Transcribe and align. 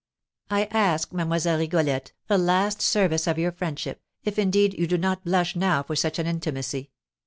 I 0.49 0.63
ask, 0.71 1.13
Mlle. 1.13 1.27
Rigolette, 1.59 2.11
a 2.27 2.35
last 2.35 2.81
service 2.81 3.27
of 3.27 3.37
your 3.37 3.51
friendship, 3.51 4.01
if, 4.23 4.39
indeed, 4.39 4.73
you 4.73 4.87
do 4.87 4.97
not 4.97 5.23
blush 5.23 5.55
now 5.55 5.83
for 5.83 5.95
such 5.95 6.17
an 6.17 6.25
intimacy. 6.25 6.89